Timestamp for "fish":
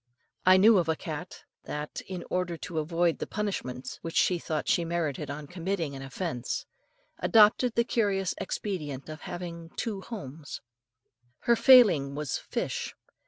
12.39-12.95